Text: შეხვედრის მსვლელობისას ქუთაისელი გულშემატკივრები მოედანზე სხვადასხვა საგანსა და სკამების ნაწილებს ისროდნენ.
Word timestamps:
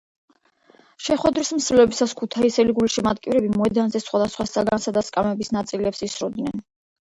შეხვედრის 1.07 1.51
მსვლელობისას 1.57 2.15
ქუთაისელი 2.21 2.75
გულშემატკივრები 2.79 3.53
მოედანზე 3.59 4.03
სხვადასხვა 4.07 4.49
საგანსა 4.55 4.97
და 4.99 5.07
სკამების 5.13 5.55
ნაწილებს 5.61 6.05
ისროდნენ. 6.11 6.69